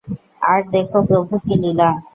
[0.43, 1.89] আর দেখো প্রভুর কী লীলা।